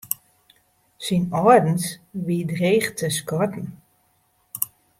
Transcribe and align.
Syn 1.05 1.25
âldens 1.41 1.85
wie 2.25 2.41
dreech 2.51 2.87
te 2.97 3.07
skatten. 3.17 3.67